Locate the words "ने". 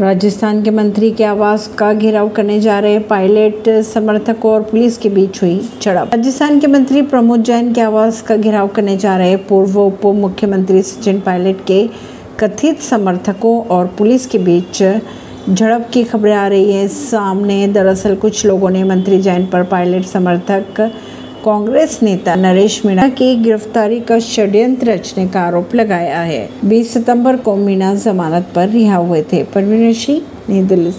18.70-18.84